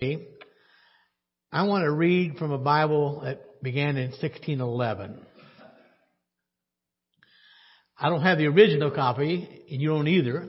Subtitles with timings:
[0.00, 5.20] I want to read from a Bible that began in 1611.
[8.00, 10.46] I don't have the original copy, and you don't either.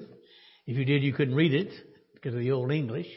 [0.67, 1.71] If you did, you couldn't read it
[2.13, 3.07] because of the Old English.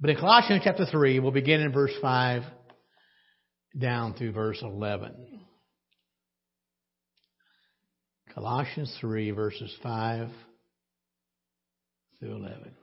[0.00, 2.42] But in Colossians chapter 3, we'll begin in verse 5
[3.78, 5.14] down through verse 11.
[8.34, 10.28] Colossians 3, verses 5
[12.18, 12.74] through 11.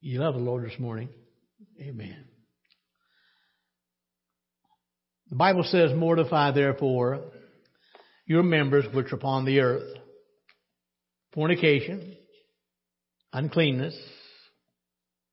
[0.00, 1.08] You love the Lord this morning.
[1.80, 2.24] Amen.
[5.30, 7.20] The Bible says, Mortify therefore
[8.26, 9.96] your members which are upon the earth
[11.32, 12.16] fornication,
[13.32, 13.96] uncleanness,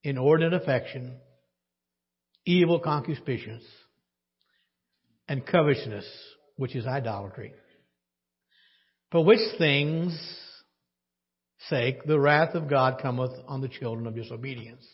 [0.03, 1.17] inordinate affection,
[2.45, 3.63] evil concupiscence,
[5.27, 6.05] and covetousness,
[6.57, 7.53] which is idolatry.
[9.11, 10.19] For which things
[11.69, 14.85] sake the wrath of God cometh on the children of disobedience,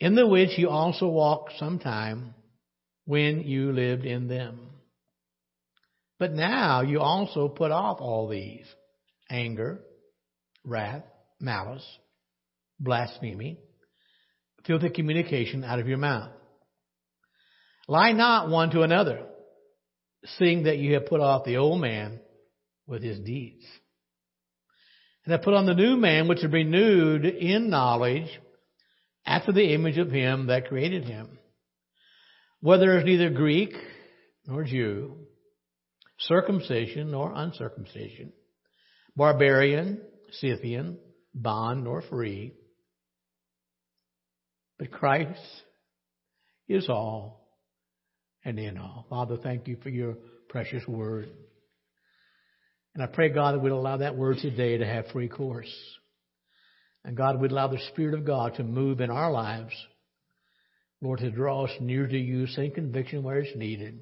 [0.00, 2.34] in the which you also walked sometime
[3.04, 4.70] when you lived in them.
[6.18, 8.66] But now you also put off all these
[9.30, 9.80] anger,
[10.64, 11.04] wrath,
[11.40, 11.86] malice,
[12.80, 13.58] blasphemy,
[14.66, 16.30] filthy communication out of your mouth.
[17.86, 19.26] Lie not one to another,
[20.38, 22.20] seeing that you have put off the old man
[22.86, 23.64] with his deeds
[25.24, 28.28] and have put on the new man, which is renewed in knowledge
[29.26, 31.38] after the image of him that created him.
[32.60, 33.74] Whether is neither Greek
[34.46, 35.16] nor Jew,
[36.18, 38.32] circumcision nor uncircumcision,
[39.16, 40.98] barbarian, Scythian,
[41.34, 42.54] bond nor free,
[44.78, 45.40] but Christ
[46.68, 47.48] is all
[48.44, 49.06] and in all.
[49.08, 50.16] Father, thank you for your
[50.48, 51.30] precious word.
[52.94, 55.72] And I pray, God, that we'd allow that word today to have free course.
[57.04, 59.74] And God, we'd allow the Spirit of God to move in our lives.
[61.02, 64.00] Lord, to draw us near to you, send conviction where it's needed.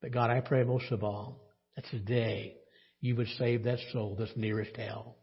[0.00, 1.42] But God, I pray most of all
[1.76, 2.54] that today
[3.00, 5.16] you would save that soul that's nearest hell.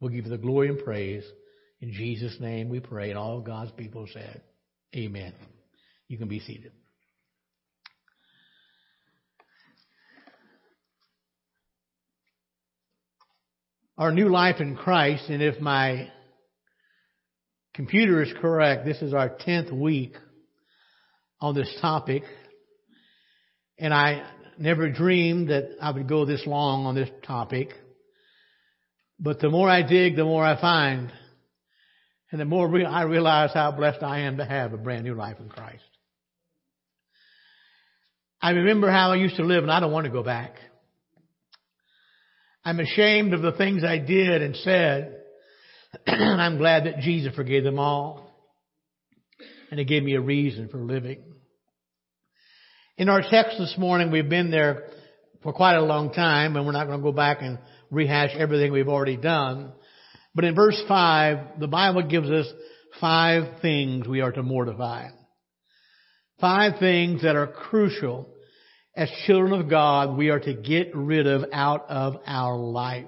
[0.00, 1.24] We'll give you the glory and praise.
[1.80, 3.10] In Jesus' name we pray.
[3.10, 4.42] And all God's people said,
[4.94, 5.34] Amen.
[6.08, 6.72] You can be seated.
[13.98, 16.08] Our new life in Christ, and if my
[17.74, 20.14] computer is correct, this is our 10th week
[21.40, 22.22] on this topic.
[23.76, 24.24] And I
[24.56, 27.70] never dreamed that I would go this long on this topic.
[29.18, 31.12] But the more I dig, the more I find.
[32.30, 35.40] And the more I realize how blessed I am to have a brand new life
[35.40, 35.82] in Christ.
[38.40, 40.54] I remember how I used to live and I don't want to go back.
[42.68, 45.16] I'm ashamed of the things I did and said.
[46.06, 48.30] and I'm glad that Jesus forgave them all.
[49.70, 51.22] And He gave me a reason for living.
[52.98, 54.90] In our text this morning, we've been there
[55.42, 57.58] for quite a long time, and we're not going to go back and
[57.90, 59.72] rehash everything we've already done.
[60.34, 62.52] But in verse 5, the Bible gives us
[63.00, 65.08] five things we are to mortify.
[66.38, 68.28] Five things that are crucial
[68.98, 73.06] as children of God, we are to get rid of out of our life.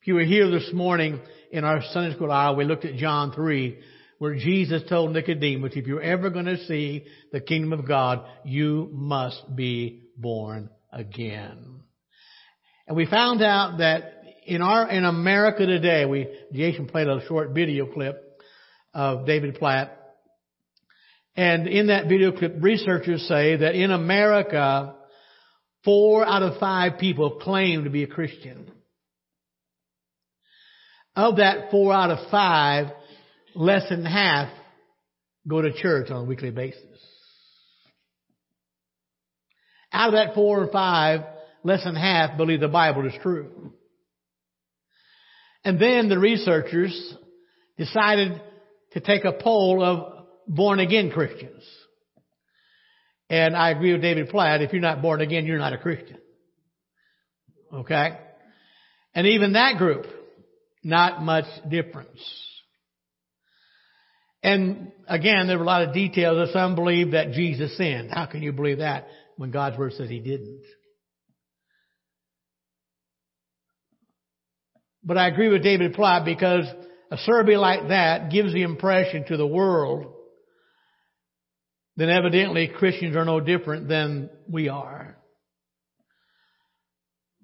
[0.00, 1.20] If you were here this morning
[1.52, 3.78] in our Sunday school hour, we looked at John 3,
[4.18, 8.90] where Jesus told Nicodemus, if you're ever going to see the kingdom of God, you
[8.92, 11.82] must be born again.
[12.88, 17.54] And we found out that in our, in America today, we, Jason played a short
[17.54, 18.20] video clip
[18.92, 20.03] of David Platt
[21.36, 24.94] and in that video clip, researchers say that in America,
[25.84, 28.70] four out of five people claim to be a Christian.
[31.16, 32.86] Of that four out of five,
[33.54, 34.48] less than half
[35.46, 36.80] go to church on a weekly basis.
[39.92, 41.20] Out of that four or five,
[41.62, 43.72] less than half believe the Bible is true.
[45.64, 47.14] And then the researchers
[47.78, 48.40] decided
[48.92, 50.13] to take a poll of
[50.46, 51.62] born again Christians.
[53.30, 56.18] And I agree with David Platt, if you're not born again, you're not a Christian.
[57.72, 58.18] Okay?
[59.14, 60.06] And even that group,
[60.82, 62.20] not much difference.
[64.42, 66.52] And again, there were a lot of details.
[66.52, 68.10] Some believe that Jesus sinned.
[68.10, 70.62] How can you believe that when God's word says he didn't?
[75.02, 76.66] But I agree with David Platt because
[77.10, 80.13] a survey like that gives the impression to the world
[81.96, 85.16] then evidently Christians are no different than we are.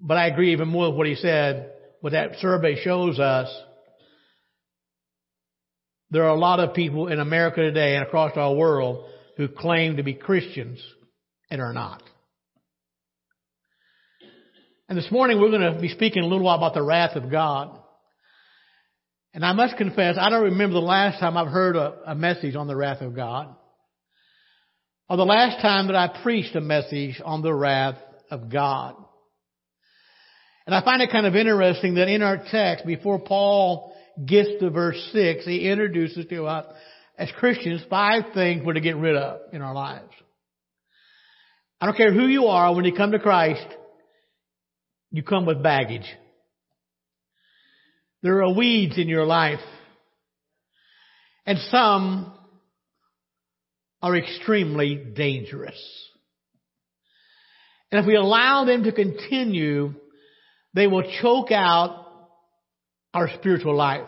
[0.00, 1.72] But I agree even more with what he said.
[2.00, 3.48] What that survey shows us
[6.10, 9.96] there are a lot of people in America today and across our world who claim
[9.96, 10.82] to be Christians
[11.50, 12.02] and are not.
[14.88, 17.30] And this morning we're going to be speaking a little while about the wrath of
[17.30, 17.78] God.
[19.32, 22.56] And I must confess, I don't remember the last time I've heard a, a message
[22.56, 23.54] on the wrath of God.
[25.10, 27.98] Or the last time that I preached a message on the wrath
[28.30, 28.94] of God.
[30.66, 33.92] And I find it kind of interesting that in our text, before Paul
[34.24, 36.64] gets to verse 6, he introduces to us,
[37.18, 40.12] as Christians, five things we're to get rid of in our lives.
[41.80, 43.66] I don't care who you are, when you come to Christ,
[45.10, 46.06] you come with baggage.
[48.22, 49.58] There are weeds in your life.
[51.46, 52.32] And some
[54.02, 55.80] are extremely dangerous.
[57.90, 59.94] And if we allow them to continue,
[60.74, 62.06] they will choke out
[63.12, 64.06] our spiritual life.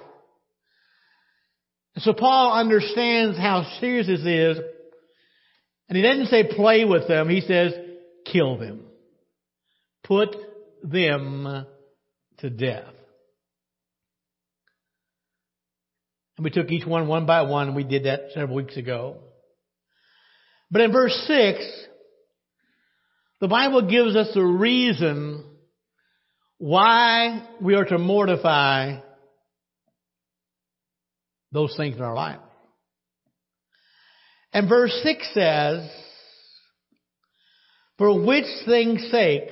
[1.98, 4.58] So Paul understands how serious this is,
[5.88, 7.74] and he doesn't say play with them, he says
[8.24, 8.86] kill them.
[10.04, 10.34] Put
[10.82, 11.66] them
[12.38, 12.94] to death.
[16.36, 19.18] And we took each one one by one, and we did that several weeks ago.
[20.72, 21.86] But in verse 6,
[23.42, 25.44] the Bible gives us the reason
[26.56, 29.00] why we are to mortify
[31.52, 32.40] those things in our life.
[34.54, 35.90] And verse 6 says,
[37.98, 39.50] For which things sake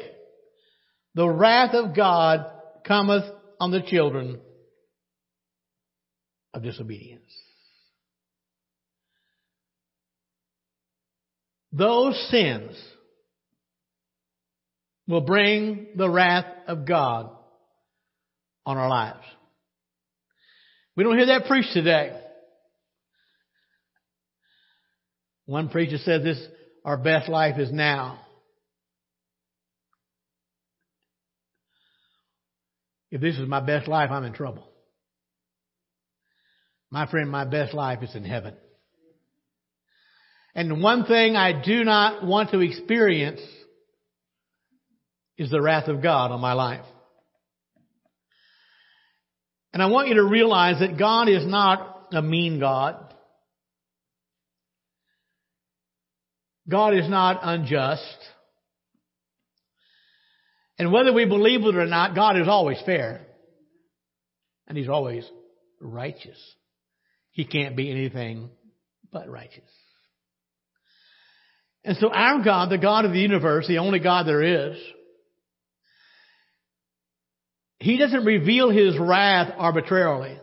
[1.15, 2.47] the wrath of God
[2.87, 3.25] cometh
[3.61, 4.41] on the children
[6.55, 7.31] of disobedience.
[11.73, 12.77] Those sins
[15.07, 17.31] will bring the wrath of God
[18.67, 19.25] on our lives.
[20.97, 22.19] We don't hear that preached today.
[25.47, 26.41] One preacher said this,
[26.85, 28.21] our best life is now.
[33.11, 34.69] If this is my best life, I'm in trouble.
[36.91, 38.55] My friend, my best life is in heaven.
[40.55, 43.41] And one thing I do not want to experience
[45.39, 46.85] is the wrath of God on my life.
[49.73, 53.15] And I want you to realize that God is not a mean God.
[56.69, 58.17] God is not unjust.
[60.79, 63.27] And whether we believe it or not, God is always fair.
[64.67, 65.29] And He's always
[65.81, 66.39] righteous.
[67.31, 68.51] He can't be anything
[69.13, 69.71] but righteous.
[71.85, 74.79] And so our God, the God of the universe, the only God there is,
[77.79, 80.39] He doesn't reveal His wrath arbitrarily.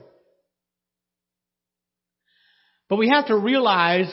[2.89, 4.11] But we have to realize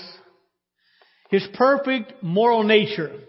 [1.31, 3.21] His perfect moral nature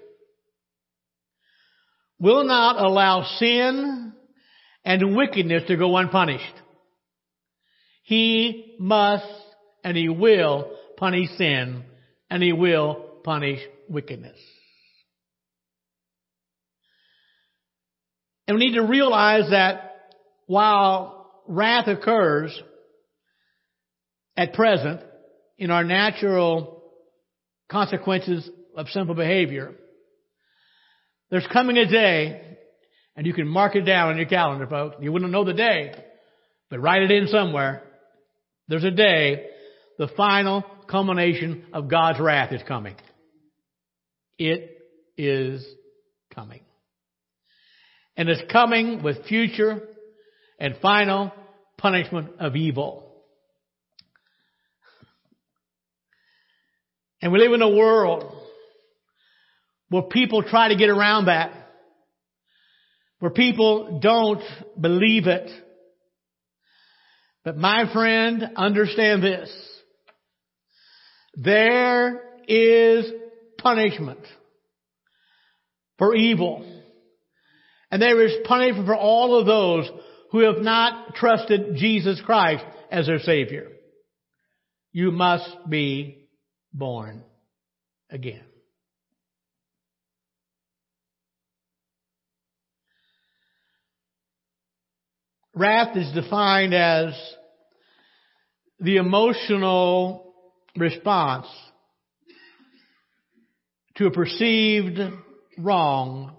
[2.20, 4.14] will not allow sin
[4.84, 6.44] and wickedness to go unpunished.
[8.04, 9.26] He must
[9.84, 11.84] and he will punish sin
[12.30, 13.60] and he will punish
[13.90, 14.38] wickedness.
[18.48, 19.96] And we need to realize that
[20.46, 22.62] while wrath occurs
[24.38, 25.02] at present
[25.58, 26.84] in our natural
[27.70, 29.74] consequences of sinful behavior,
[31.32, 32.58] there's coming a day,
[33.16, 34.98] and you can mark it down on your calendar, folks.
[35.02, 35.94] You wouldn't know the day,
[36.70, 37.82] but write it in somewhere.
[38.68, 39.48] There's a day,
[39.98, 42.96] the final culmination of God's wrath is coming.
[44.38, 44.78] It
[45.18, 45.66] is
[46.34, 46.62] coming.
[48.18, 49.82] And it's coming with future
[50.60, 51.32] and final
[51.78, 53.06] punishment of evil.
[57.22, 58.24] And we live in a world
[59.90, 61.52] where people try to get around that,
[63.20, 64.44] where people don't
[64.80, 65.50] believe it.
[67.44, 69.50] But my friend, understand this.
[71.36, 73.12] There is
[73.66, 74.20] punishment
[75.98, 76.64] for evil.
[77.90, 79.90] And there is punishment for all of those
[80.32, 83.70] who have not trusted Jesus Christ as their Savior.
[84.92, 86.28] You must be
[86.74, 87.24] born
[88.12, 88.44] again.
[95.56, 97.14] Wrath is defined as
[98.80, 100.36] the emotional
[100.78, 101.48] response
[103.98, 105.00] to a perceived
[105.58, 106.36] wrong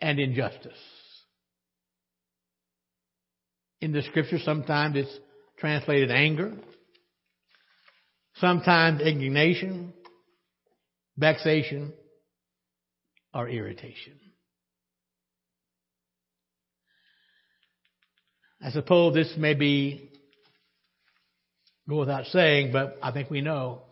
[0.00, 0.72] and injustice.
[3.80, 5.18] In the scripture, sometimes it's
[5.58, 6.52] translated anger,
[8.36, 9.92] sometimes indignation,
[11.16, 11.92] vexation,
[13.32, 14.18] or irritation.
[18.62, 20.10] I suppose this may be
[21.88, 23.82] go without saying, but I think we know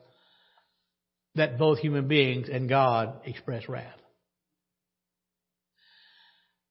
[1.35, 3.99] that both human beings and God express wrath.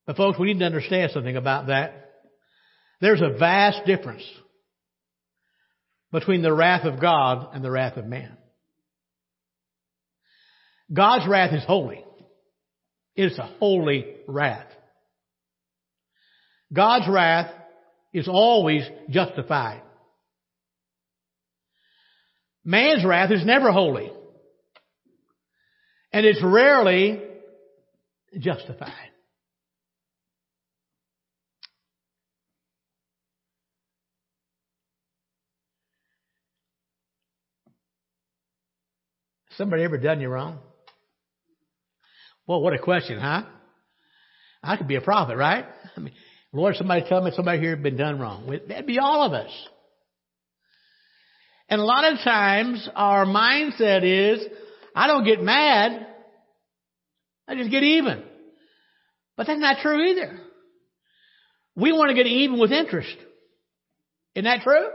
[0.05, 2.11] But folks, we need to understand something about that.
[3.01, 4.23] There's a vast difference
[6.11, 8.37] between the wrath of God and the wrath of man.
[10.91, 12.03] God's wrath is holy.
[13.15, 14.67] It is a holy wrath.
[16.71, 17.51] God's wrath
[18.13, 19.81] is always justified.
[22.63, 24.11] Man's wrath is never holy.
[26.17, 27.21] And it's rarely
[28.39, 28.91] justified.
[39.57, 40.57] Somebody ever done you wrong?
[42.47, 43.43] Well, what a question, huh?
[44.63, 45.65] I could be a prophet, right?
[45.95, 46.15] I mean,
[46.51, 48.49] Lord, somebody tell me somebody here been done wrong.
[48.67, 49.51] That'd be all of us.
[51.69, 54.47] And a lot of times our mindset is,
[54.97, 56.07] I don't get mad.
[57.47, 58.23] I just get even.
[59.37, 60.39] But that's not true either.
[61.75, 63.15] We want to get even with interest.
[64.33, 64.87] Isn't that true?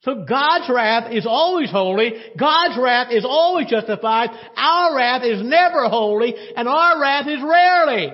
[0.00, 2.14] So God's wrath is always holy.
[2.36, 4.30] God's wrath is always justified.
[4.56, 8.10] Our wrath is never holy, and our wrath is rarely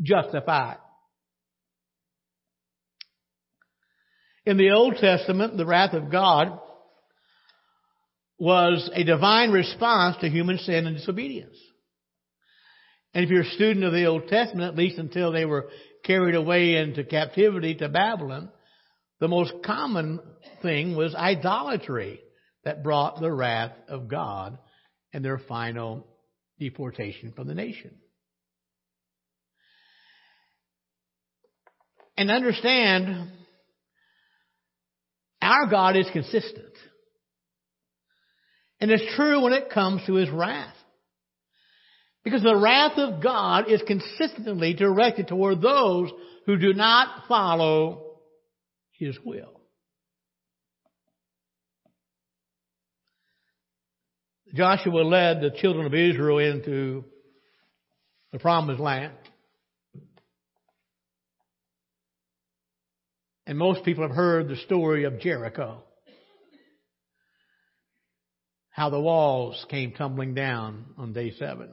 [0.00, 0.78] justified.
[4.46, 6.60] In the Old Testament, the wrath of God
[8.42, 11.56] was a divine response to human sin and disobedience.
[13.14, 15.68] And if you're a student of the Old Testament, at least until they were
[16.02, 18.50] carried away into captivity to Babylon,
[19.20, 20.18] the most common
[20.60, 22.18] thing was idolatry
[22.64, 24.58] that brought the wrath of God
[25.12, 26.04] and their final
[26.58, 27.94] deportation from the nation.
[32.16, 33.30] And understand,
[35.40, 36.71] our God is consistent.
[38.82, 40.74] And it's true when it comes to his wrath.
[42.24, 46.10] Because the wrath of God is consistently directed toward those
[46.46, 48.16] who do not follow
[48.98, 49.60] his will.
[54.52, 57.04] Joshua led the children of Israel into
[58.32, 59.14] the promised land.
[63.46, 65.84] And most people have heard the story of Jericho.
[68.72, 71.68] How the walls came tumbling down on day seven.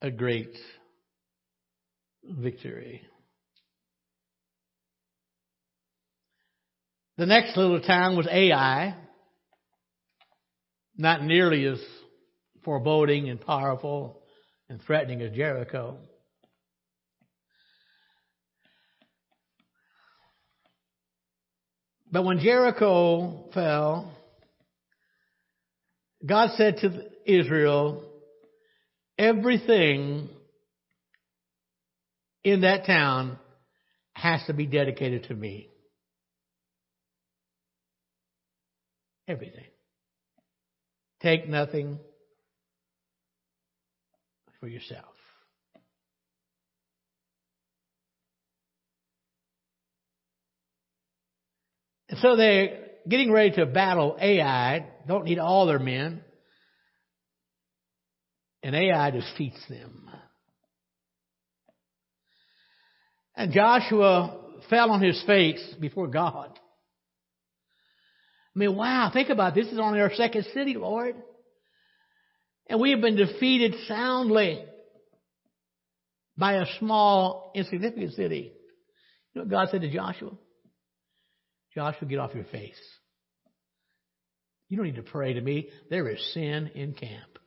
[0.00, 0.56] A great
[2.24, 3.02] victory.
[7.18, 8.96] The next little town was Ai.
[10.96, 11.80] Not nearly as
[12.64, 14.22] foreboding and powerful
[14.68, 15.98] and threatening as Jericho.
[22.12, 24.12] But when Jericho fell,
[26.24, 28.04] God said to Israel,
[29.18, 30.28] everything
[32.44, 33.38] in that town
[34.14, 35.68] has to be dedicated to me.
[39.26, 39.64] Everything.
[41.20, 41.98] Take nothing
[44.60, 45.06] for yourself.
[52.08, 56.22] And so they're getting ready to battle Ai, don't need all their men.
[58.62, 60.08] And Ai defeats them.
[63.34, 64.38] And Joshua
[64.70, 66.58] fell on his face before God.
[68.54, 69.64] I mean, wow, think about it.
[69.64, 71.16] this is only our second city, Lord.
[72.68, 74.64] And we have been defeated soundly
[76.36, 78.52] by a small, insignificant city.
[79.34, 80.32] You know what God said to Joshua?
[81.74, 82.80] Joshua, get off your face.
[84.68, 85.68] You don't need to pray to me.
[85.90, 87.38] There is sin in camp.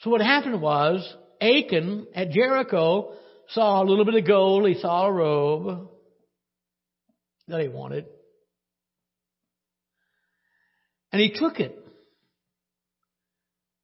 [0.00, 3.14] So what happened was, Achan at Jericho
[3.48, 4.68] saw a little bit of gold.
[4.68, 5.88] He saw a robe
[7.48, 8.06] that he wanted.
[11.12, 11.76] And he took it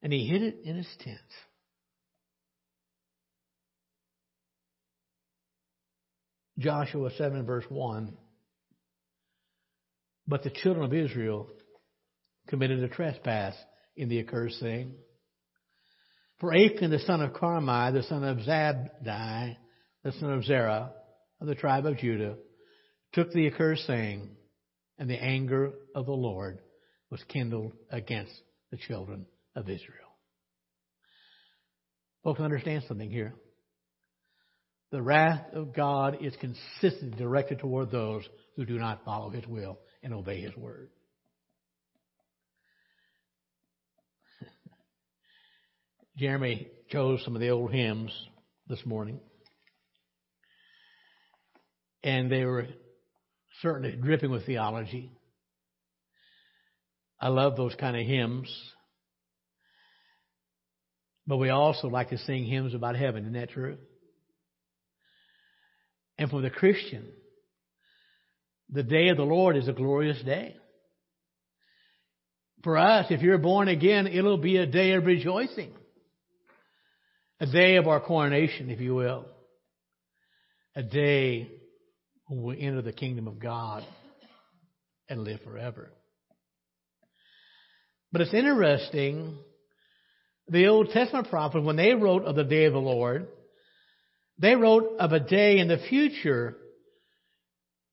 [0.02, 1.18] and he hid it in his tent.
[6.58, 8.16] Joshua 7 verse 1.
[10.26, 11.48] But the children of Israel
[12.48, 13.54] committed a trespass
[13.96, 14.94] in the accursed thing.
[16.40, 19.56] For Achan the son of Carmi, the son of Zabdi,
[20.02, 20.92] the son of Zerah,
[21.40, 22.36] of the tribe of Judah
[23.12, 24.36] took the accursed thing,
[24.98, 26.58] and the anger of the Lord
[27.10, 28.32] was kindled against
[28.70, 30.06] the children of Israel.
[32.24, 33.34] Folks, understand something here.
[34.92, 38.22] The wrath of God is consistently directed toward those
[38.54, 40.90] who do not follow His will and obey His word.
[46.16, 48.12] Jeremy chose some of the old hymns
[48.68, 49.18] this morning.
[52.04, 52.68] And they were
[53.62, 55.10] certainly dripping with theology.
[57.20, 58.48] I love those kind of hymns.
[61.26, 63.24] But we also like to sing hymns about heaven.
[63.24, 63.78] Isn't that true?
[66.18, 67.06] And for the Christian,
[68.70, 70.56] the day of the Lord is a glorious day.
[72.64, 75.72] For us, if you're born again, it'll be a day of rejoicing.
[77.38, 79.26] A day of our coronation, if you will.
[80.74, 81.50] A day
[82.26, 83.84] when we enter the kingdom of God
[85.08, 85.92] and live forever.
[88.10, 89.36] But it's interesting,
[90.48, 93.28] the Old Testament prophets, when they wrote of the day of the Lord,
[94.38, 96.56] they wrote of a day in the future,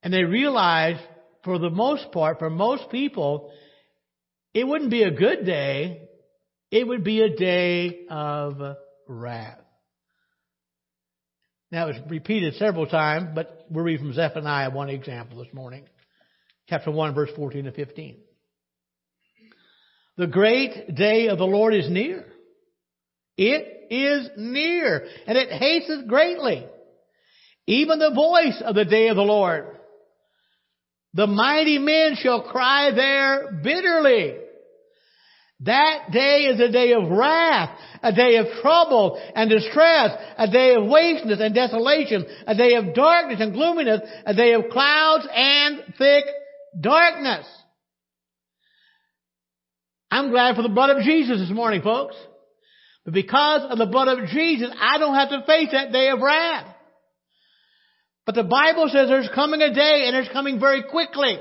[0.02, 1.02] and they realized,
[1.44, 3.52] for the most part, for most people,
[4.54, 6.10] it wouldn't be a good day.
[6.72, 8.60] It would be a day of
[9.08, 9.60] wrath.
[11.72, 15.86] Now it's repeated several times, but we'll read from Zephaniah one example this morning.
[16.70, 18.18] Chapter 1, verse 14 to 15.
[20.18, 22.26] The great day of the Lord is near.
[23.38, 26.66] It is near, and it hasteth greatly.
[27.68, 29.66] Even the voice of the day of the Lord.
[31.14, 34.36] The mighty men shall cry there bitterly.
[35.62, 40.76] That day is a day of wrath, a day of trouble and distress, a day
[40.76, 45.84] of wasteness and desolation, a day of darkness and gloominess, a day of clouds and
[45.98, 46.26] thick
[46.80, 47.46] darkness.
[50.12, 52.16] I'm glad for the blood of Jesus this morning, folks.
[53.06, 56.20] But because of the blood of Jesus, I don't have to face that day of
[56.22, 56.68] wrath.
[58.26, 61.38] But the Bible says there's coming a day and it's coming very quickly.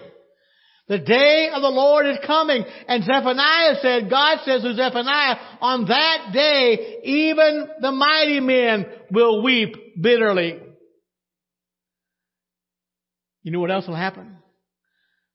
[0.89, 2.65] The day of the Lord is coming.
[2.89, 9.43] And Zephaniah said, God says to Zephaniah, on that day, even the mighty men will
[9.43, 10.59] weep bitterly.
[13.45, 14.39] You know what else will happen?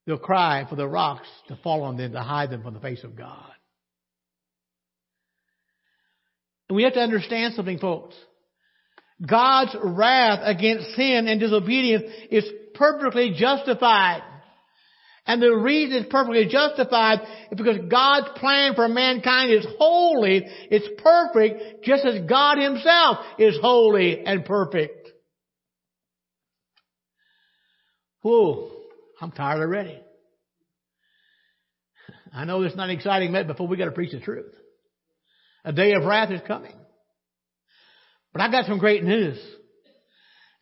[0.06, 3.04] They'll cry for the rocks to fall on them to hide them from the face
[3.04, 3.52] of God.
[6.70, 8.16] And we have to understand something, folks.
[9.26, 14.22] God's wrath against sin and disobedience is perfectly justified.
[15.26, 17.20] And the reason it's perfectly justified
[17.52, 23.58] is because God's plan for mankind is holy, it's perfect, just as God Himself is
[23.62, 25.10] holy and perfect.
[28.22, 28.72] Whoa,
[29.20, 30.00] I'm tired already.
[32.34, 34.54] I know it's not exciting, but before we got to preach the truth.
[35.68, 36.72] A day of wrath is coming.
[38.32, 39.38] But I got some great news.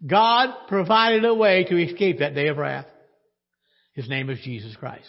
[0.05, 2.87] God provided a way to escape that day of wrath.
[3.93, 5.05] His name is Jesus Christ.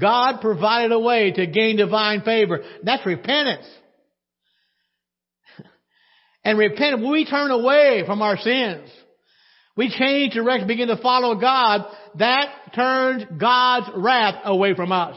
[0.00, 2.60] God provided a way to gain divine favor.
[2.84, 3.66] That's repentance.
[6.44, 8.88] And repent, we turn away from our sins,
[9.76, 15.16] we change direction, begin to follow God, that turns God's wrath away from us.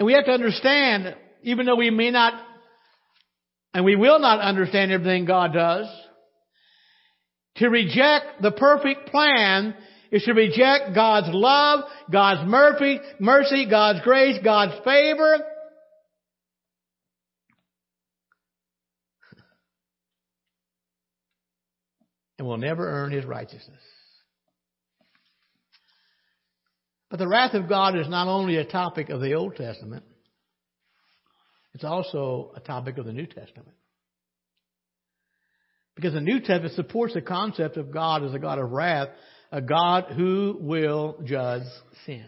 [0.00, 2.32] And we have to understand, even though we may not,
[3.74, 5.86] and we will not understand everything God does,
[7.56, 9.74] to reject the perfect plan
[10.10, 15.36] is to reject God's love, God's mercy, mercy, God's grace, God's favor.
[22.38, 23.82] And will never earn his righteousness.
[27.10, 30.04] But the wrath of God is not only a topic of the Old Testament,
[31.74, 33.76] it's also a topic of the New Testament.
[35.96, 39.08] Because the New Testament supports the concept of God as a God of wrath,
[39.50, 41.64] a God who will judge
[42.06, 42.26] sin.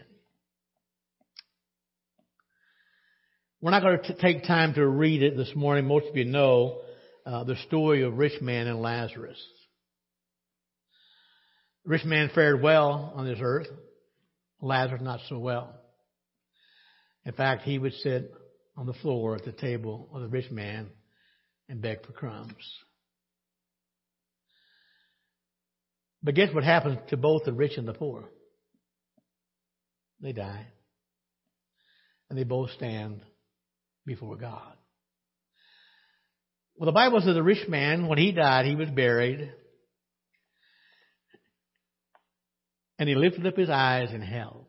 [3.60, 5.86] We're not going to take time to read it this morning.
[5.86, 6.80] Most of you know
[7.24, 9.40] uh, the story of rich man and Lazarus.
[11.84, 13.68] The rich man fared well on this earth.
[14.62, 15.74] Lazarus not so well.
[17.26, 18.32] In fact, he would sit
[18.76, 20.88] on the floor at the table of the rich man
[21.68, 22.54] and beg for crumbs.
[26.22, 28.28] But guess what happens to both the rich and the poor?
[30.20, 30.66] They die.
[32.30, 33.20] And they both stand
[34.06, 34.74] before God.
[36.76, 39.52] Well, the Bible says the rich man, when he died, he was buried.
[43.02, 44.68] And he lifted up his eyes in hell.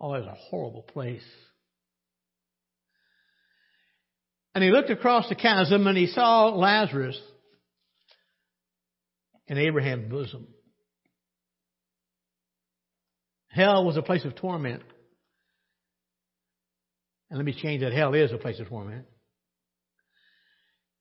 [0.00, 1.26] Oh, it was a horrible place.
[4.54, 7.20] And he looked across the chasm and he saw Lazarus
[9.46, 10.46] in Abraham's bosom.
[13.50, 14.82] Hell was a place of torment.
[17.28, 17.92] And let me change that.
[17.92, 19.04] Hell is a place of torment.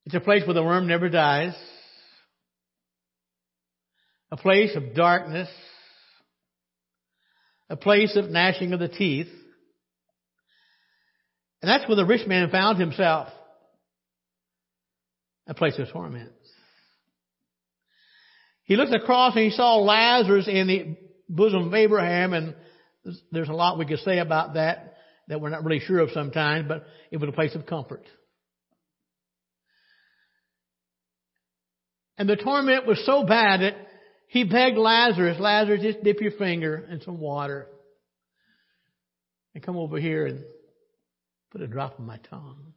[0.05, 1.55] It's a place where the worm never dies.
[4.31, 5.49] A place of darkness.
[7.69, 9.27] A place of gnashing of the teeth.
[11.61, 13.29] And that's where the rich man found himself.
[15.47, 16.31] A place of torment.
[18.63, 22.55] He looked across and he saw Lazarus in the bosom of Abraham, and
[23.31, 24.95] there's a lot we could say about that
[25.27, 28.05] that we're not really sure of sometimes, but it was a place of comfort.
[32.17, 33.75] And the torment was so bad that
[34.31, 37.67] he begged Lazarus, Lazarus, just dip your finger in some water
[39.53, 40.45] and come over here and
[41.51, 42.71] put a drop on my tongue.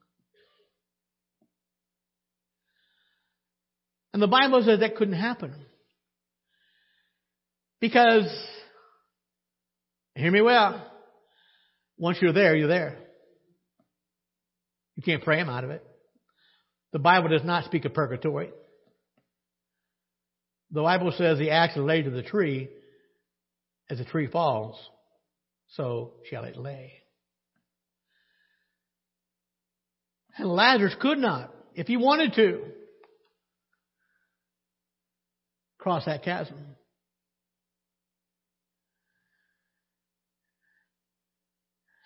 [4.12, 5.54] And the Bible says that couldn't happen.
[7.80, 8.26] Because,
[10.16, 10.84] hear me well,
[11.96, 12.98] once you're there, you're there.
[14.96, 15.84] You can't pray him out of it.
[16.92, 18.50] The Bible does not speak of purgatory.
[20.74, 22.68] The Bible says the axe is laid to the tree.
[23.88, 24.76] As the tree falls,
[25.68, 26.94] so shall it lay.
[30.36, 32.62] And Lazarus could not, if he wanted to,
[35.78, 36.56] cross that chasm.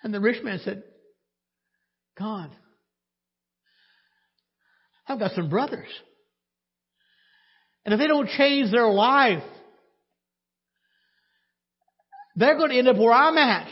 [0.03, 0.83] And the rich man said,
[2.17, 2.51] God,
[5.07, 5.87] I've got some brothers.
[7.85, 9.43] And if they don't change their life,
[12.35, 13.69] they're going to end up where I'm at.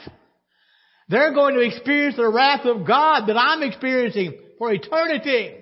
[1.09, 5.53] They're going to experience the wrath of God that I'm experiencing for eternity.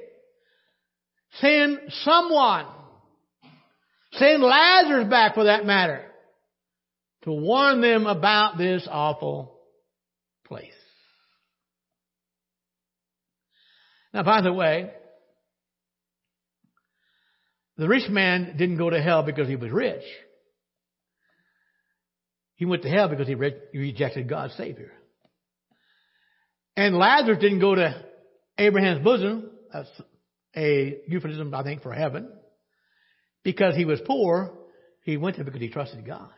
[1.39, 2.65] Send someone,
[4.13, 6.03] send Lazarus back for that matter,
[7.23, 9.59] to warn them about this awful
[10.45, 10.71] place.
[14.13, 14.91] Now, by the way,
[17.77, 20.03] the rich man didn't go to hell because he was rich.
[22.55, 24.91] He went to hell because he rejected God's Savior.
[26.77, 28.05] And Lazarus didn't go to
[28.57, 29.49] Abraham's bosom.
[29.73, 29.89] That's
[30.55, 32.31] a euphemism, I think, for heaven.
[33.43, 34.53] Because he was poor,
[35.03, 36.29] he went there because he trusted God.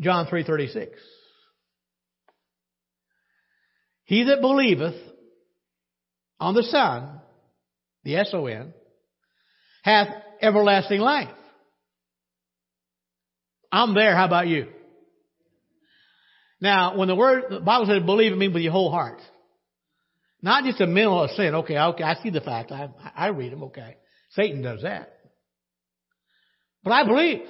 [0.00, 0.90] John 3.36
[4.08, 4.94] he that believeth
[6.40, 7.20] on the Son,
[8.04, 8.72] the S-O-N,
[9.88, 10.08] hath
[10.42, 11.30] everlasting life.
[13.72, 14.16] I'm there.
[14.16, 14.66] How about you?
[16.60, 19.20] Now, when the word, the Bible says believe, it means with your whole heart.
[20.42, 21.54] Not just a mental assent.
[21.54, 22.70] Okay, okay, I see the fact.
[22.70, 23.64] I, I read them.
[23.64, 23.96] Okay.
[24.30, 25.12] Satan does that.
[26.84, 27.40] But I believe.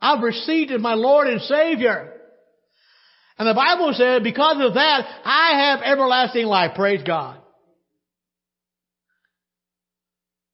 [0.00, 2.12] I've received as my Lord and Savior.
[3.38, 6.72] And the Bible said, because of that, I have everlasting life.
[6.74, 7.41] Praise God.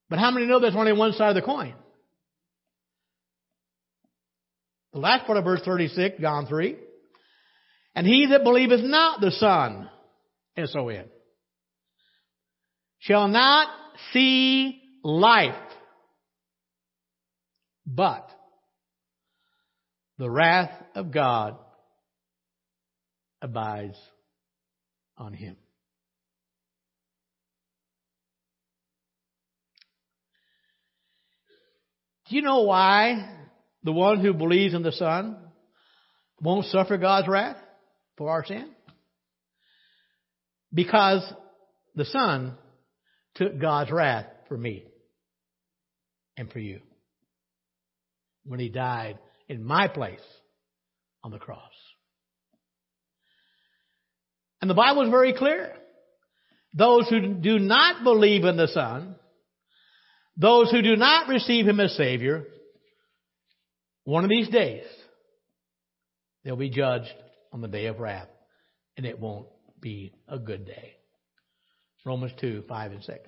[0.08, 1.74] But how many know there's only one side of the coin?
[4.92, 6.76] The last part of verse 36, John 3.
[7.94, 9.90] And he that believeth not the Son,
[10.56, 11.04] S-O-N,
[13.00, 13.68] shall not
[14.12, 15.54] see life,
[17.86, 18.30] but
[20.18, 21.56] the wrath of God
[23.40, 23.96] abides
[25.16, 25.56] on him.
[32.28, 33.36] Do you know why
[33.84, 35.36] the one who believes in the Son
[36.40, 37.56] won't suffer God's wrath
[38.16, 38.70] for our sin?
[40.72, 41.22] Because
[41.94, 42.54] the Son
[43.34, 44.84] took God's wrath for me
[46.36, 46.80] and for you
[48.44, 50.20] when He died in my place
[51.24, 51.62] on the cross.
[54.60, 55.72] And the Bible is very clear.
[56.74, 59.16] Those who do not believe in the Son,
[60.38, 62.44] those who do not receive Him as Savior,
[64.04, 64.84] one of these days,
[66.44, 67.12] they'll be judged
[67.52, 68.28] on the day of wrath.
[68.96, 69.46] And it won't
[69.80, 70.94] be a good day.
[72.04, 73.18] Romans 2, 5 and 6.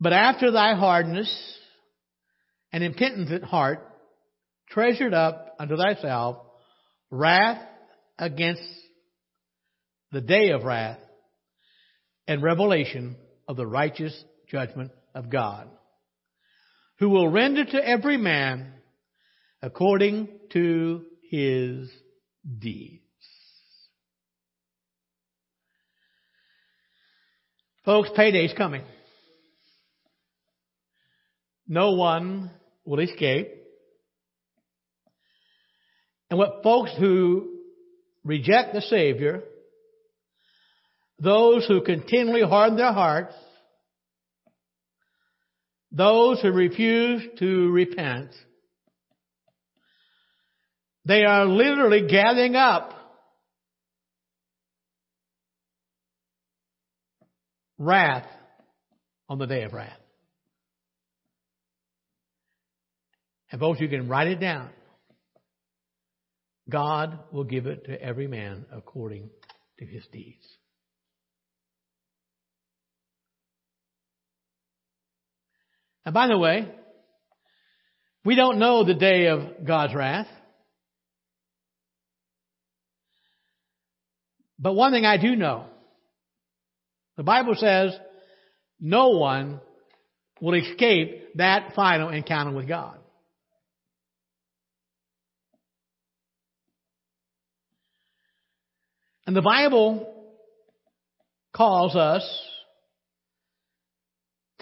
[0.00, 1.58] But after thy hardness
[2.72, 3.80] and impenitent heart
[4.70, 6.38] treasured up unto thyself
[7.10, 7.62] wrath
[8.18, 8.62] against
[10.10, 10.98] the day of wrath,
[12.26, 13.16] and revelation
[13.48, 15.68] of the righteous judgment of God,
[16.98, 18.72] who will render to every man
[19.62, 21.90] according to his
[22.58, 23.00] deeds.
[27.84, 28.82] Folks, payday's coming.
[31.66, 32.50] No one
[32.84, 33.48] will escape.
[36.30, 37.58] And what folks who
[38.24, 39.42] reject the Savior,
[41.18, 43.34] those who continually harden their hearts,
[45.92, 48.30] those who refuse to repent,
[51.04, 52.92] they are literally gathering up
[57.78, 58.26] wrath
[59.28, 59.98] on the day of wrath.
[63.52, 64.70] And folks, you can write it down.
[66.68, 69.30] God will give it to every man according
[69.78, 70.44] to his deeds.
[76.04, 76.68] And by the way,
[78.24, 80.28] we don't know the day of God's wrath.
[84.58, 85.66] But one thing I do know.
[87.16, 87.96] The Bible says
[88.80, 89.60] no one
[90.40, 92.98] will escape that final encounter with God.
[99.26, 100.12] And the Bible
[101.54, 102.22] calls us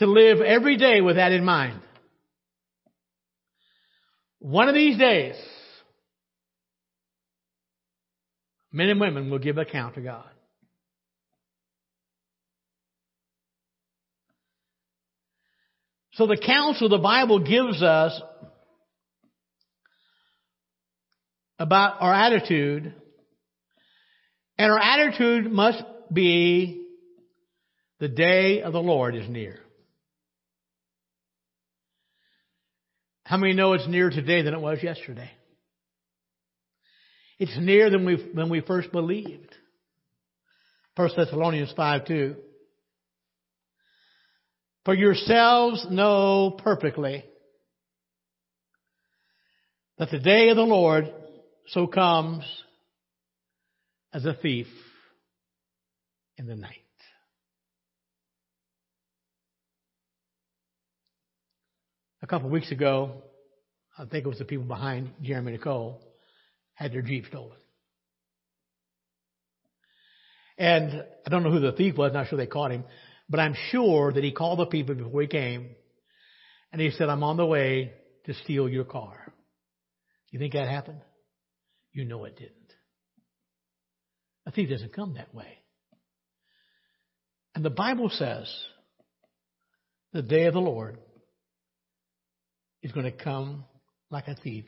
[0.02, 1.80] to live every day with that in mind.
[4.40, 5.36] One of these days,
[8.72, 10.28] men and women will give account to God.
[16.14, 18.20] So the counsel the Bible gives us
[21.60, 22.92] about our attitude
[24.58, 25.80] and our attitude must
[26.12, 26.86] be
[28.00, 29.60] the day of the Lord is near.
[33.32, 35.30] How many know it's nearer today than it was yesterday?
[37.38, 39.54] It's nearer than we when we first believed.
[40.96, 42.36] 1 Thessalonians 5 2.
[44.84, 47.24] For yourselves know perfectly
[49.96, 51.10] that the day of the Lord
[51.68, 52.44] so comes
[54.12, 54.66] as a thief
[56.36, 56.81] in the night.
[62.22, 63.22] A couple of weeks ago,
[63.98, 66.00] I think it was the people behind Jeremy Nicole,
[66.74, 67.58] had their Jeep stolen.
[70.56, 72.84] And I don't know who the thief was, not sure they caught him,
[73.28, 75.70] but I'm sure that he called the people before he came
[76.72, 77.92] and he said, I'm on the way
[78.26, 79.32] to steal your car.
[80.30, 81.00] You think that happened?
[81.92, 82.52] You know it didn't.
[84.46, 85.58] A thief doesn't come that way.
[87.54, 88.50] And the Bible says
[90.12, 90.98] the day of the Lord
[92.82, 93.64] is going to come
[94.10, 94.64] like a thief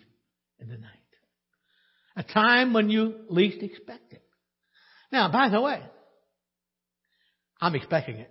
[0.58, 0.90] in the night.
[2.16, 4.22] A time when you least expect it.
[5.10, 5.82] Now, by the way,
[7.60, 8.30] I'm expecting it.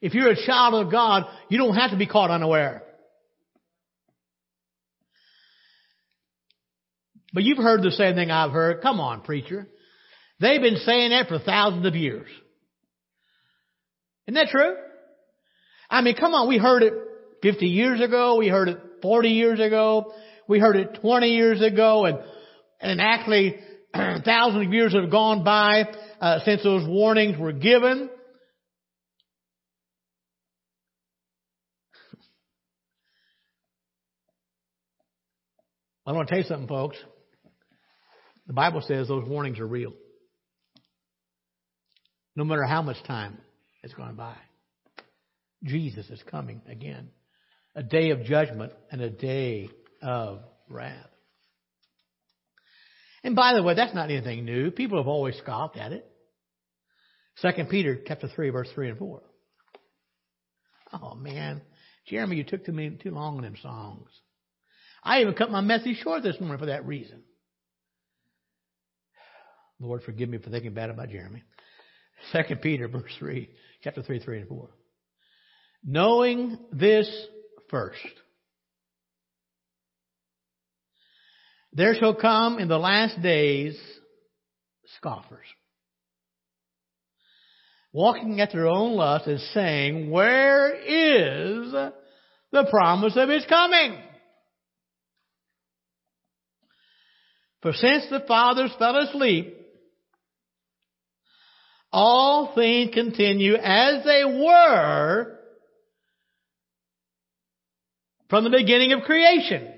[0.00, 2.82] If you're a child of God, you don't have to be caught unaware.
[7.32, 8.80] But you've heard the same thing I've heard.
[8.82, 9.66] Come on, preacher.
[10.40, 12.28] They've been saying that for thousands of years.
[14.26, 14.76] Isn't that true?
[15.90, 16.92] I mean, come on, we heard it
[17.44, 20.14] 50 years ago, we heard it 40 years ago,
[20.48, 22.18] we heard it 20 years ago, and,
[22.80, 23.56] and actually
[23.94, 25.84] thousands of years have gone by
[26.22, 28.08] uh, since those warnings were given.
[36.06, 36.96] I want to tell you something, folks.
[38.46, 39.92] The Bible says those warnings are real.
[42.36, 43.36] No matter how much time
[43.82, 44.34] has gone by.
[45.62, 47.10] Jesus is coming again.
[47.76, 49.68] A day of judgment and a day
[50.02, 51.08] of wrath.
[53.24, 54.70] And by the way, that's not anything new.
[54.70, 56.06] People have always scoffed at it.
[57.36, 59.22] Second Peter chapter three, verse three and four.
[60.92, 61.62] Oh man.
[62.06, 64.10] Jeremy, you took too, many, too long on them songs.
[65.02, 67.22] I even cut my message short this morning for that reason.
[69.80, 71.42] Lord, forgive me for thinking bad about Jeremy.
[72.30, 73.50] Second Peter, verse three,
[73.82, 74.70] chapter three, three and four.
[75.82, 77.08] Knowing this
[77.74, 77.98] first,
[81.72, 83.76] there shall come in the last days
[84.98, 85.46] scoffers,
[87.92, 91.72] walking at their own lust and saying, "Where is
[92.52, 94.00] the promise of His coming?"
[97.62, 99.52] For since the fathers fell asleep,
[101.92, 105.33] all things continue as they were
[108.28, 109.72] from the beginning of creation.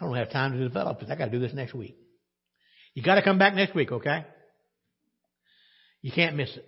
[0.00, 1.10] I don't have time to develop this.
[1.10, 1.96] I got to do this next week.
[2.94, 4.26] You got to come back next week, okay?
[6.02, 6.66] You can't miss it.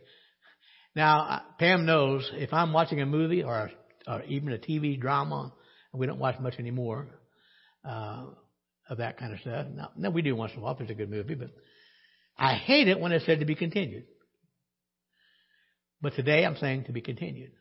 [0.94, 3.72] Now, Pam knows if I'm watching a movie or,
[4.06, 5.52] or even a TV drama,
[5.92, 7.08] and we don't watch much anymore
[7.84, 8.26] uh,
[8.88, 9.66] of that kind of stuff.
[9.74, 11.50] Now, no, we do once in a while if it's a good movie, but
[12.36, 14.04] I hate it when it's said to be continued.
[16.00, 17.52] But today I'm saying to be continued.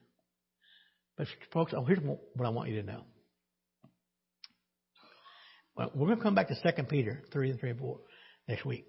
[1.17, 3.03] But folks, oh, here's what I want you to know.
[5.75, 7.99] Well, we're going to come back to 2 Peter 3 and 3 and 4
[8.47, 8.85] next week.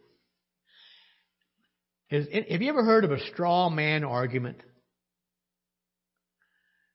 [2.11, 4.59] Is, have you ever heard of a straw man argument?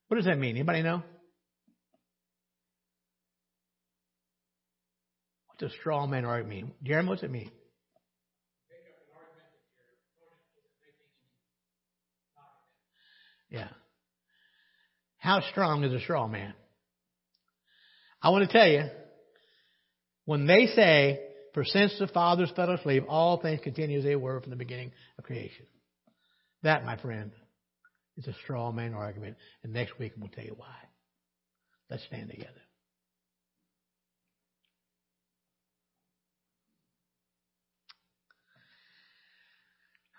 [0.08, 0.56] What does that mean?
[0.56, 1.04] Anybody know?
[5.48, 6.72] What's a straw man argument mean?
[6.84, 7.52] Jeremy, what's it mean?
[13.50, 13.70] Yeah.
[15.18, 16.54] How strong is a straw man?
[18.22, 18.84] I want to tell you,
[20.26, 21.20] when they say,
[21.54, 24.92] for since the fathers fell asleep, all things continue as they were from the beginning
[25.18, 25.66] of creation.
[26.64, 27.32] That, my friend,
[28.18, 29.38] is a straw man argument.
[29.64, 30.76] And next week we'll tell you why.
[31.90, 32.52] Let's stand together.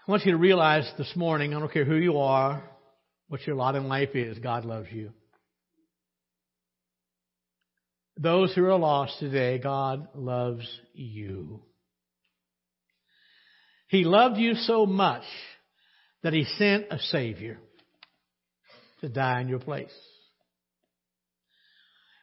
[0.06, 2.64] I want you to realize this morning, I don't care who you are,
[3.30, 5.12] what your lot in life is, God loves you.
[8.16, 11.62] Those who are lost today, God loves you.
[13.86, 15.22] He loved you so much
[16.24, 17.58] that He sent a Savior
[19.00, 19.94] to die in your place.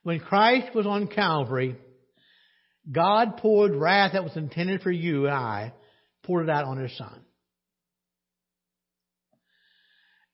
[0.04, 1.78] When Christ was on Calvary,
[2.91, 5.74] God poured wrath that was intended for you and I,
[6.24, 7.22] poured it out on His Son.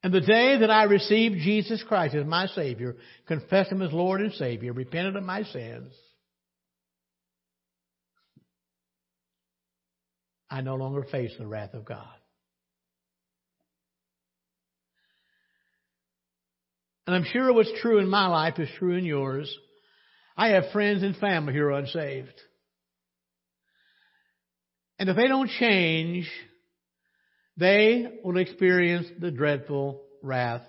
[0.04, 4.20] And the day that I received Jesus Christ as my Savior, confessed Him as Lord
[4.20, 5.94] and Savior, repented of my sins,
[10.50, 12.06] I no longer face the wrath of God.
[17.06, 19.52] And I'm sure what's true in my life is true in yours.
[20.36, 22.38] I have friends and family who are unsaved.
[24.98, 26.30] And if they don't change,
[27.56, 30.62] they will experience the dreadful wrath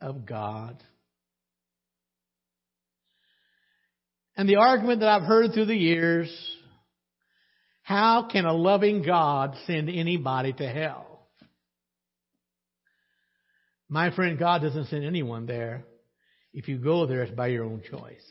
[0.00, 0.82] of God.
[4.36, 6.30] And the argument that I've heard through the years,
[7.82, 11.26] how can a loving God send anybody to hell?
[13.88, 15.84] My friend, God doesn't send anyone there.
[16.54, 18.24] If you go there, it's by your own choice.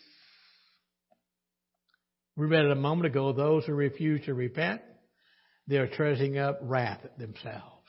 [2.36, 4.82] We read it a moment ago, those who refuse to repent,
[5.68, 7.81] they are treasuring up wrath themselves.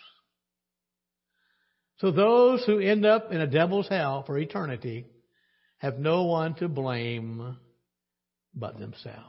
[2.03, 5.07] So those who end up in a devil's hell for eternity
[5.79, 7.57] have no one to blame
[8.53, 9.21] but themselves.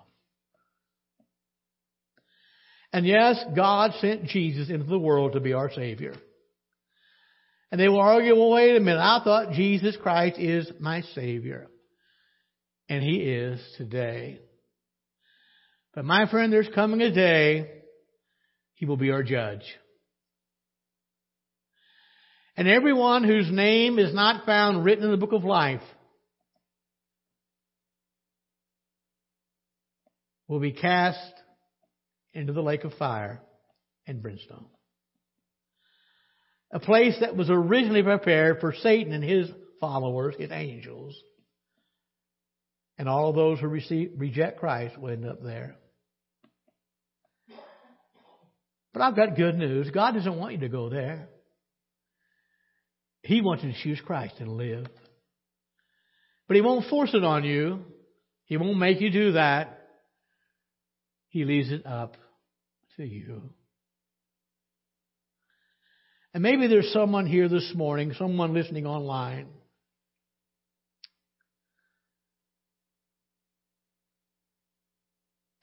[2.92, 6.16] And yes, God sent Jesus into the world to be our Savior.
[7.72, 11.68] And they will argue, well, wait a minute, I thought Jesus Christ is my Savior.
[12.90, 14.40] And He is today.
[15.94, 17.70] But my friend, there's coming a day
[18.74, 19.62] He will be our judge.
[22.56, 25.82] And everyone whose name is not found written in the book of life
[30.48, 31.34] will be cast
[32.34, 33.42] into the lake of fire
[34.06, 34.66] and brimstone.
[36.72, 41.16] A place that was originally prepared for Satan and his followers, his angels.
[42.98, 45.76] And all those who receive, reject Christ will end up there.
[48.94, 49.90] But I've got good news.
[49.90, 51.30] God doesn't want you to go there.
[53.24, 54.86] He wants you to choose Christ and live.
[56.48, 57.80] But He won't force it on you.
[58.46, 59.80] He won't make you do that.
[61.30, 62.18] He leaves it up
[62.98, 63.50] to you.
[66.34, 69.48] And maybe there's someone here this morning, someone listening online.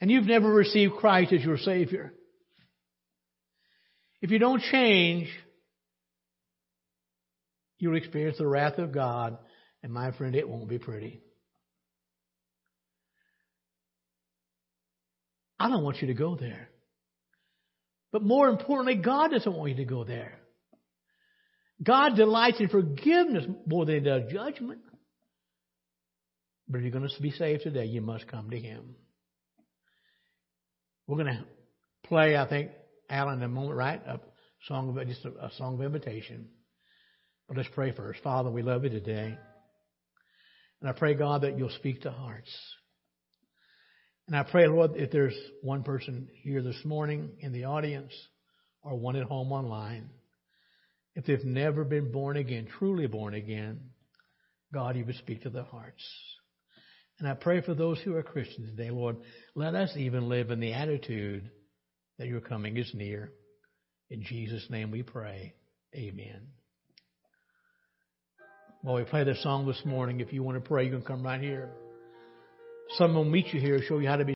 [0.00, 2.14] And you've never received Christ as your Savior.
[4.22, 5.28] If you don't change,
[7.80, 9.38] you'll experience the wrath of God,
[9.82, 11.20] and my friend, it won't be pretty.
[15.58, 16.68] I don't want you to go there.
[18.12, 20.38] But more importantly, God doesn't want you to go there.
[21.82, 24.80] God delights in forgiveness more than he does judgment.
[26.68, 28.94] But if you're going to be saved today, you must come to Him.
[31.06, 31.44] We're going to
[32.04, 32.70] play, I think,
[33.08, 34.00] Alan, in a moment, right?
[34.06, 34.20] A
[34.68, 36.48] song of just a, a song of invitation.
[37.50, 38.22] But let's pray first.
[38.22, 39.36] Father, we love you today.
[40.80, 42.48] And I pray, God, that you'll speak to hearts.
[44.28, 48.12] And I pray, Lord, if there's one person here this morning in the audience
[48.84, 50.10] or one at home online,
[51.16, 53.80] if they've never been born again, truly born again,
[54.72, 56.08] God, you would speak to their hearts.
[57.18, 59.16] And I pray for those who are Christians today, Lord,
[59.56, 61.50] let us even live in the attitude
[62.20, 63.32] that your coming is near.
[64.08, 65.54] In Jesus' name we pray.
[65.96, 66.59] Amen.
[68.82, 70.20] Well, we played this song this morning.
[70.20, 71.68] If you want to pray, you can come right here.
[72.96, 74.28] Someone will meet you here, show you how to be